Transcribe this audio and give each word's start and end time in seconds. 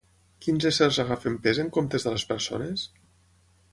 Quins 0.45 0.65
éssers 0.69 0.97
agafen 1.03 1.35
pes 1.43 1.61
en 1.65 1.71
comptes 1.77 2.07
de 2.07 2.15
les 2.17 2.25
persones? 2.33 2.87